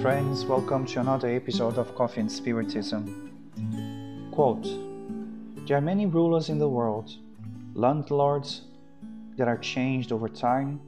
friends, 0.00 0.46
welcome 0.46 0.86
to 0.86 1.00
another 1.00 1.28
episode 1.28 1.76
of 1.76 1.94
Coffee 1.94 2.22
and 2.22 2.32
Spiritism. 2.32 4.30
Quote 4.32 4.66
There 5.66 5.76
are 5.76 5.82
many 5.82 6.06
rulers 6.06 6.48
in 6.48 6.58
the 6.58 6.66
world, 6.66 7.10
landlords 7.74 8.62
that 9.36 9.48
are 9.48 9.58
changed 9.58 10.12
over 10.12 10.30
time, 10.30 10.80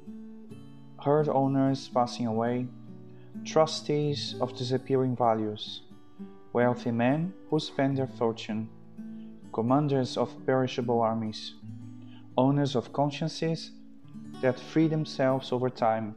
herd 1.05 1.29
owners 1.29 1.87
passing 1.89 2.27
away, 2.27 2.67
trustees 3.45 4.37
of 4.41 4.57
disappearing 4.57 5.17
values, 5.17 5.83
wealthy 6.55 6.93
men 6.93 7.35
who 7.51 7.61
spend 7.61 7.99
their 7.99 8.07
fortune, 8.07 8.71
commanders 9.53 10.17
of 10.17 10.31
perishable 10.47 11.03
armies, 11.03 11.57
owners 12.39 12.75
of 12.75 12.91
consciences 12.95 13.71
that 14.41 14.59
free 14.59 14.89
themselves 14.89 15.53
over 15.53 15.69
time, 15.69 16.17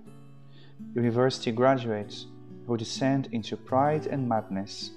university 0.94 1.52
graduates 1.52 2.28
who 2.68 2.78
descend 2.78 3.30
into 3.32 3.55
pride 3.55 4.08
and 4.08 4.28
madness. 4.28 4.92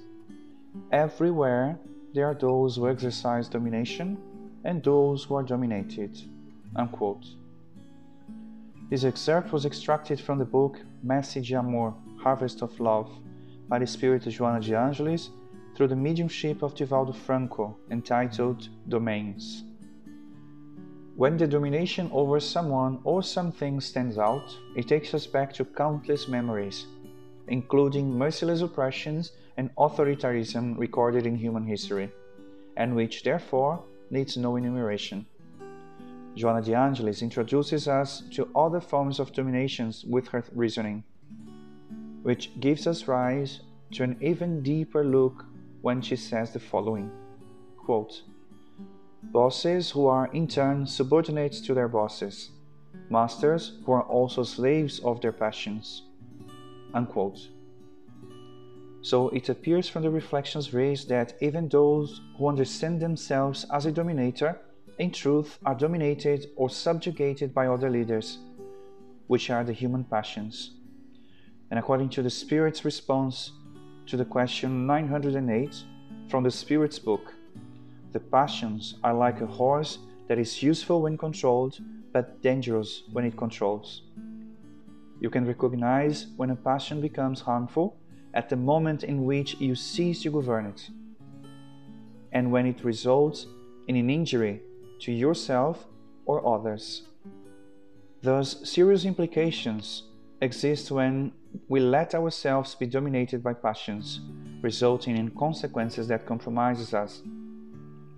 Everywhere 0.93 1.79
there 2.15 2.27
are 2.27 2.35
those 2.35 2.77
who 2.77 2.89
exercise 2.89 3.49
domination 3.49 4.19
and 4.65 4.83
those 4.83 5.25
who 5.25 5.35
are 5.35 5.43
dominated. 5.43 6.21
Unquote. 6.77 7.27
This 8.91 9.05
excerpt 9.05 9.53
was 9.53 9.67
extracted 9.67 10.21
from 10.21 10.39
the 10.39 10.45
book 10.45 10.81
Messe 11.03 11.35
de 11.35 11.55
Amor, 11.55 11.95
Harvest 12.19 12.63
of 12.63 12.79
Love, 12.81 13.11
by 13.69 13.79
the 13.79 13.87
spirit 13.87 14.27
of 14.27 14.33
Joana 14.33 14.65
de 14.65 14.75
Angelis 14.75 15.31
through 15.75 15.89
the 15.89 15.97
mediumship 15.97 16.63
of 16.63 16.75
Divaldo 16.75 17.15
Franco, 17.15 17.77
entitled 17.91 18.69
Domains. 18.89 19.65
When 21.17 21.37
the 21.37 21.47
domination 21.47 22.09
over 22.13 22.41
someone 22.41 23.01
or 23.05 23.23
something 23.23 23.81
stands 23.81 24.19
out, 24.19 24.57
it 24.77 24.89
takes 24.89 25.15
us 25.15 25.27
back 25.27 25.53
to 25.55 25.65
countless 25.65 26.29
memories, 26.29 26.87
including 27.49 28.17
merciless 28.17 28.61
oppressions 28.61 29.33
and 29.57 29.75
authoritarianism 29.77 30.79
recorded 30.79 31.27
in 31.27 31.37
human 31.37 31.67
history, 31.67 32.11
and 32.77 32.95
which 32.95 33.23
therefore 33.23 33.85
needs 34.11 34.37
no 34.37 34.57
enumeration. 34.57 35.27
Joanna 36.35 36.63
de 36.63 36.75
Angelis 36.75 37.23
introduces 37.23 37.89
us 37.89 38.23
to 38.33 38.49
other 38.55 38.81
forms 38.81 39.19
of 39.19 39.33
dominations 39.33 40.05
with 40.05 40.29
her 40.29 40.45
reasoning, 40.55 41.03
which 42.23 42.59
gives 42.61 42.87
us 42.87 43.09
rise 43.09 43.61
to 43.93 44.05
an 44.05 44.17
even 44.21 44.63
deeper 44.63 45.05
look 45.05 45.45
when 45.81 46.01
she 46.01 46.17
says 46.17 46.53
the 46.53 46.61
following 46.61 47.11
quote, 47.89 48.23
Bosses 49.23 49.91
who 49.91 50.07
are 50.07 50.27
in 50.35 50.47
turn 50.47 50.87
subordinates 50.87 51.61
to 51.63 51.75
their 51.75 51.89
bosses, 51.89 52.51
masters 53.09 53.81
who 53.85 53.93
are 53.93 54.03
also 54.03 54.43
slaves 54.43 55.01
of 55.01 55.21
their 55.23 55.33
passions. 55.33 56.08
Unquote. 56.95 57.49
So 59.03 59.29
it 59.31 59.49
appears 59.49 59.89
from 59.89 60.03
the 60.03 60.11
reflections 60.11 60.75
raised 60.75 61.09
that 61.09 61.35
even 61.41 61.69
those 61.69 62.21
who 62.37 62.49
understand 62.49 63.01
themselves 63.01 63.65
as 63.73 63.87
a 63.87 63.93
dominator, 63.93 64.61
in 64.99 65.13
truth, 65.13 65.59
are 65.65 65.75
dominated 65.75 66.47
or 66.57 66.69
subjugated 66.69 67.55
by 67.55 67.69
other 67.69 67.89
leaders, 67.89 68.39
which 69.29 69.51
are 69.51 69.65
the 69.65 69.73
human 69.73 70.05
passions. 70.05 70.73
And 71.71 71.79
according 71.79 72.09
to 72.11 72.23
the 72.23 72.31
Spirit's 72.31 72.85
response 72.85 73.53
to 74.07 74.17
the 74.17 74.25
question 74.25 74.87
908 74.87 75.85
from 76.29 76.43
the 76.43 76.51
Spirit's 76.51 76.99
book, 76.99 77.35
the 78.13 78.21
passions 78.21 78.97
are 79.05 79.15
like 79.15 79.41
a 79.41 79.47
horse 79.47 79.99
that 80.29 80.39
is 80.39 80.63
useful 80.63 81.03
when 81.03 81.17
controlled, 81.17 81.79
but 82.13 82.43
dangerous 82.43 83.03
when 83.13 83.25
it 83.25 83.37
controls. 83.37 84.03
You 85.21 85.31
can 85.31 85.47
recognize 85.47 86.27
when 86.37 86.51
a 86.51 86.57
passion 86.57 87.01
becomes 87.01 87.41
harmful 87.41 87.97
at 88.35 88.49
the 88.49 88.57
moment 88.57 89.05
in 89.05 89.25
which 89.25 89.57
you 89.61 89.75
cease 89.75 90.23
to 90.23 90.31
govern 90.31 90.67
it, 90.67 90.91
and 92.33 92.53
when 92.53 92.67
it 92.67 92.85
results 92.85 93.47
in 93.89 93.97
an 93.97 94.11
injury 94.11 94.63
to 95.01 95.13
yourself 95.13 95.87
or 96.27 96.47
others. 96.47 97.03
Thus, 98.23 98.69
serious 98.69 99.05
implications 99.05 100.05
exist 100.41 100.91
when 100.91 101.33
we 101.69 101.81
let 101.81 102.15
ourselves 102.15 102.75
be 102.75 102.87
dominated 102.87 103.43
by 103.43 103.55
passions, 103.55 104.21
resulting 104.61 105.17
in 105.17 105.31
consequences 105.31 106.09
that 106.09 106.27
compromises 106.27 106.95
us 106.95 107.23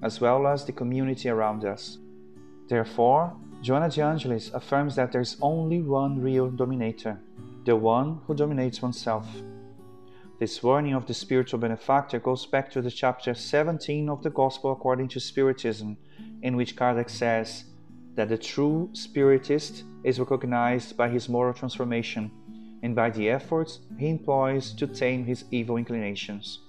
as 0.03 0.21
well 0.21 0.47
as 0.47 0.65
the 0.65 0.73
community 0.73 1.29
around 1.29 1.65
us. 1.65 1.99
Therefore, 2.69 3.37
Joana 3.63 3.95
de 3.95 4.01
Angelis 4.01 4.51
affirms 4.55 4.97
that 4.97 5.13
there 5.13 5.21
is 5.21 5.37
only 5.43 5.83
one 5.83 6.23
real 6.23 6.51
dominator, 6.51 7.21
the 7.67 7.77
one 7.77 8.21
who 8.27 8.35
dominates 8.35 8.81
oneself. 8.81 9.27
This 10.39 10.63
warning 10.63 10.95
of 10.95 11.05
the 11.05 11.13
spiritual 11.13 11.59
benefactor 11.59 12.19
goes 12.19 12.47
back 12.47 12.71
to 12.71 12.81
the 12.81 12.91
chapter 12.91 13.35
17 13.35 14.09
of 14.09 14.23
the 14.23 14.31
Gospel 14.31 14.73
according 14.73 15.09
to 15.09 15.21
Spiritism, 15.21 15.99
in 16.41 16.57
which 16.57 16.75
Kardec 16.75 17.11
says 17.11 17.65
that 18.15 18.31
the 18.31 18.39
true 18.39 18.89
Spiritist 18.95 19.85
is 20.05 20.19
recognized 20.19 20.97
by 20.97 21.11
his 21.11 21.29
moral 21.29 21.53
transformation 21.53 22.31
and 22.83 22.97
by 22.97 23.11
the 23.11 23.29
efforts 23.29 23.81
he 23.99 24.09
employs 24.09 24.73
to 24.73 24.87
tame 24.87 25.27
his 25.27 25.45
evil 25.51 25.77
inclinations. 25.77 26.61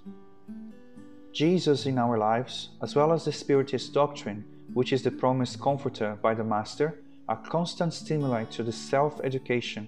Jesus 1.31 1.85
in 1.85 1.97
our 1.97 2.17
lives, 2.17 2.71
as 2.81 2.97
well 2.97 3.13
as 3.13 3.23
the 3.23 3.31
Spiritist 3.31 3.93
doctrine, 3.93 4.43
which 4.73 4.93
is 4.93 5.03
the 5.03 5.11
promised 5.11 5.59
comforter 5.59 6.17
by 6.21 6.33
the 6.33 6.43
Master, 6.43 6.99
are 7.27 7.41
constant 7.49 7.93
stimuli 7.93 8.43
to 8.45 8.63
the 8.63 8.71
self 8.71 9.19
education 9.23 9.87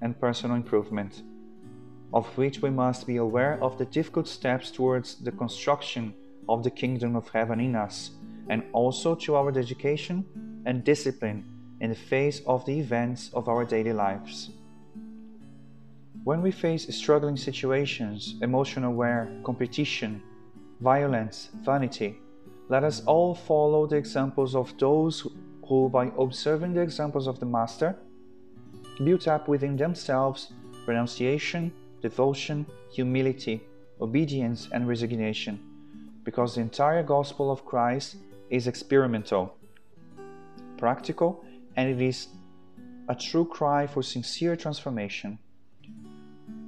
and 0.00 0.18
personal 0.20 0.56
improvement, 0.56 1.22
of 2.12 2.26
which 2.38 2.62
we 2.62 2.70
must 2.70 3.06
be 3.06 3.16
aware 3.16 3.62
of 3.62 3.78
the 3.78 3.86
difficult 3.86 4.28
steps 4.28 4.70
towards 4.70 5.16
the 5.16 5.32
construction 5.32 6.14
of 6.48 6.62
the 6.62 6.70
kingdom 6.70 7.16
of 7.16 7.28
heaven 7.28 7.60
in 7.60 7.74
us, 7.74 8.12
and 8.48 8.62
also 8.72 9.14
to 9.14 9.34
our 9.34 9.52
dedication 9.52 10.24
and 10.64 10.84
discipline 10.84 11.44
in 11.80 11.90
the 11.90 11.96
face 11.96 12.40
of 12.46 12.64
the 12.64 12.78
events 12.78 13.30
of 13.34 13.48
our 13.48 13.64
daily 13.64 13.92
lives. 13.92 14.50
When 16.24 16.42
we 16.42 16.50
face 16.50 16.94
struggling 16.94 17.36
situations, 17.36 18.34
emotional 18.42 18.92
wear, 18.92 19.30
competition, 19.44 20.22
violence, 20.80 21.48
vanity. 21.62 22.18
Let 22.70 22.84
us 22.84 23.02
all 23.06 23.34
follow 23.34 23.86
the 23.86 23.96
examples 23.96 24.54
of 24.54 24.76
those 24.78 25.26
who, 25.66 25.88
by 25.88 26.12
observing 26.18 26.74
the 26.74 26.82
examples 26.82 27.26
of 27.26 27.40
the 27.40 27.46
Master, 27.46 27.96
built 29.02 29.26
up 29.26 29.48
within 29.48 29.76
themselves 29.76 30.52
renunciation, 30.86 31.72
devotion, 32.02 32.66
humility, 32.92 33.62
obedience, 34.00 34.68
and 34.72 34.86
resignation, 34.86 35.58
because 36.24 36.54
the 36.54 36.60
entire 36.60 37.02
gospel 37.02 37.50
of 37.50 37.64
Christ 37.64 38.16
is 38.50 38.66
experimental, 38.66 39.56
practical, 40.76 41.44
and 41.76 41.88
it 41.88 42.02
is 42.02 42.28
a 43.08 43.14
true 43.14 43.46
cry 43.46 43.86
for 43.86 44.02
sincere 44.02 44.56
transformation. 44.56 45.38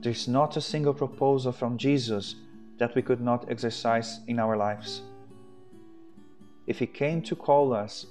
There 0.00 0.12
is 0.12 0.26
not 0.26 0.56
a 0.56 0.62
single 0.62 0.94
proposal 0.94 1.52
from 1.52 1.76
Jesus 1.76 2.36
that 2.78 2.94
we 2.94 3.02
could 3.02 3.20
not 3.20 3.50
exercise 3.50 4.20
in 4.26 4.38
our 4.38 4.56
lives. 4.56 5.02
If 6.70 6.78
He 6.78 6.86
came 6.86 7.20
to 7.22 7.34
call 7.34 7.72
us 7.72 8.06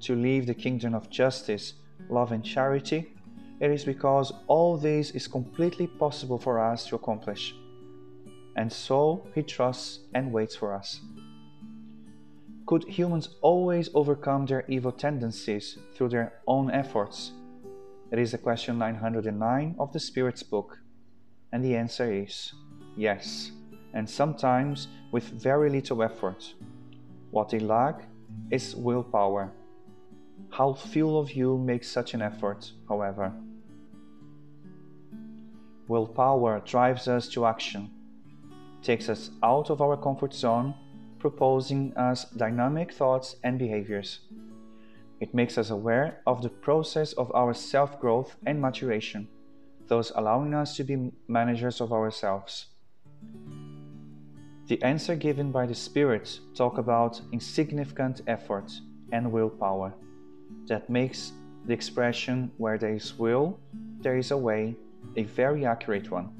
to 0.00 0.16
leave 0.16 0.44
the 0.44 0.54
kingdom 0.54 0.92
of 0.92 1.08
justice, 1.08 1.74
love, 2.08 2.32
and 2.32 2.44
charity, 2.44 3.14
it 3.60 3.70
is 3.70 3.84
because 3.84 4.32
all 4.48 4.76
this 4.76 5.12
is 5.12 5.28
completely 5.28 5.86
possible 5.86 6.36
for 6.36 6.58
us 6.58 6.88
to 6.88 6.96
accomplish. 6.96 7.54
And 8.56 8.72
so 8.72 9.28
He 9.36 9.44
trusts 9.44 10.00
and 10.14 10.32
waits 10.32 10.56
for 10.56 10.74
us. 10.74 11.00
Could 12.66 12.82
humans 12.88 13.28
always 13.40 13.88
overcome 13.94 14.46
their 14.46 14.64
evil 14.66 14.90
tendencies 14.90 15.78
through 15.94 16.08
their 16.08 16.40
own 16.48 16.72
efforts? 16.72 17.30
It 18.10 18.18
is 18.18 18.32
the 18.32 18.38
question 18.38 18.78
909 18.78 19.76
of 19.78 19.92
the 19.92 20.00
Spirit's 20.00 20.42
book. 20.42 20.80
And 21.52 21.64
the 21.64 21.76
answer 21.76 22.12
is 22.12 22.52
yes 22.96 23.52
and 23.94 24.10
sometimes 24.10 24.88
with 25.12 25.24
very 25.24 25.70
little 25.70 26.02
effort. 26.02 26.52
What 27.30 27.48
they 27.48 27.58
lack 27.58 28.08
is 28.50 28.76
willpower. 28.76 29.52
How 30.50 30.72
few 30.72 31.16
of 31.16 31.32
you 31.32 31.58
make 31.58 31.84
such 31.84 32.14
an 32.14 32.22
effort, 32.22 32.72
however? 32.88 33.32
Willpower 35.88 36.60
drives 36.64 37.08
us 37.08 37.28
to 37.28 37.46
action, 37.46 37.90
takes 38.82 39.08
us 39.08 39.30
out 39.42 39.70
of 39.70 39.80
our 39.80 39.96
comfort 39.96 40.34
zone, 40.34 40.74
proposing 41.18 41.96
us 41.96 42.24
dynamic 42.30 42.92
thoughts 42.92 43.36
and 43.44 43.58
behaviors. 43.58 44.20
It 45.20 45.34
makes 45.34 45.56
us 45.58 45.70
aware 45.70 46.20
of 46.26 46.42
the 46.42 46.50
process 46.50 47.12
of 47.14 47.34
our 47.34 47.54
self 47.54 48.00
growth 48.00 48.36
and 48.46 48.60
maturation, 48.60 49.28
thus 49.86 50.12
allowing 50.14 50.54
us 50.54 50.76
to 50.76 50.84
be 50.84 51.12
managers 51.28 51.80
of 51.80 51.92
ourselves. 51.92 52.66
The 54.68 54.82
answer 54.82 55.14
given 55.14 55.52
by 55.52 55.66
the 55.66 55.74
Spirit 55.74 56.40
talk 56.54 56.78
about 56.78 57.20
insignificant 57.32 58.22
effort 58.26 58.72
and 59.12 59.30
willpower. 59.30 59.94
That 60.66 60.90
makes 60.90 61.32
the 61.66 61.72
expression 61.72 62.50
where 62.56 62.76
there 62.76 62.94
is 62.94 63.16
will, 63.18 63.60
there 64.00 64.16
is 64.16 64.32
a 64.32 64.36
way 64.36 64.76
a 65.16 65.22
very 65.22 65.64
accurate 65.64 66.10
one. 66.10 66.30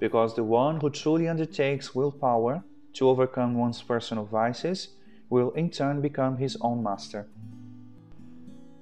because 0.00 0.34
the 0.34 0.42
one 0.42 0.80
who 0.80 0.88
truly 0.90 1.28
undertakes 1.28 1.94
willpower 1.94 2.64
to 2.94 3.08
overcome 3.08 3.54
one's 3.54 3.82
personal 3.82 4.24
vices 4.24 4.88
will 5.28 5.50
in 5.50 5.70
turn 5.70 6.00
become 6.00 6.38
his 6.38 6.56
own 6.62 6.82
master. 6.82 7.26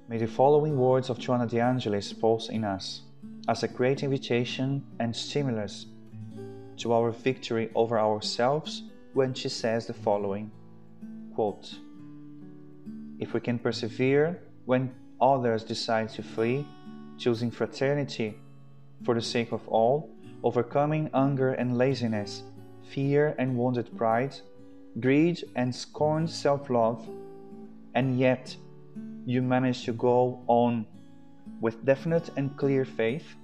May 0.07 0.17
the 0.17 0.27
following 0.27 0.77
words 0.77 1.09
of 1.09 1.19
Joanna 1.19 1.45
de 1.45 1.59
Angelis 1.59 2.13
pulse 2.13 2.49
in 2.49 2.63
us 2.63 3.01
as 3.47 3.63
a 3.63 3.67
great 3.67 4.01
invitation 4.01 4.83
and 4.99 5.15
stimulus 5.15 5.85
to 6.79 6.93
our 6.93 7.11
victory 7.11 7.69
over 7.75 7.99
ourselves 7.99 8.83
when 9.13 9.33
she 9.33 9.49
says 9.49 9.87
the 9.87 9.93
following 9.93 10.51
quote, 11.35 11.73
If 13.19 13.33
we 13.33 13.39
can 13.39 13.59
persevere 13.59 14.41
when 14.65 14.93
others 15.21 15.63
decide 15.63 16.09
to 16.09 16.23
flee, 16.23 16.65
choosing 17.17 17.51
fraternity 17.51 18.37
for 19.03 19.13
the 19.15 19.21
sake 19.21 19.51
of 19.51 19.67
all, 19.67 20.09
overcoming 20.43 21.09
anger 21.13 21.53
and 21.53 21.77
laziness, 21.77 22.43
fear 22.89 23.35
and 23.37 23.57
wounded 23.57 23.95
pride, 23.97 24.35
greed 24.99 25.43
and 25.55 25.73
scorned 25.73 26.29
self 26.29 26.69
love, 26.69 27.07
and 27.95 28.19
yet 28.19 28.55
you 29.25 29.41
manage 29.41 29.85
to 29.85 29.93
go 29.93 30.41
on 30.47 30.85
with 31.61 31.85
definite 31.85 32.29
and 32.37 32.55
clear 32.57 32.85
faith, 32.85 33.35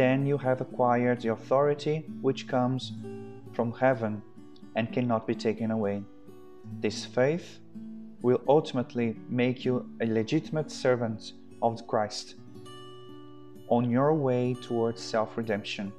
then 0.00 0.24
you 0.24 0.38
have 0.38 0.62
acquired 0.62 1.20
the 1.20 1.28
authority 1.28 2.06
which 2.22 2.48
comes 2.48 2.92
from 3.52 3.70
heaven 3.70 4.22
and 4.74 4.90
cannot 4.94 5.26
be 5.26 5.34
taken 5.34 5.70
away. 5.70 6.02
This 6.80 7.04
faith 7.04 7.58
will 8.22 8.40
ultimately 8.48 9.14
make 9.28 9.62
you 9.66 9.74
a 10.00 10.06
legitimate 10.06 10.70
servant 10.70 11.32
of 11.60 11.86
Christ 11.86 12.36
on 13.68 13.90
your 13.90 14.14
way 14.14 14.54
towards 14.62 15.02
self 15.02 15.36
redemption. 15.36 15.92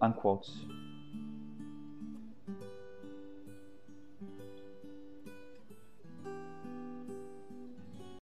Unquote. 0.00 0.50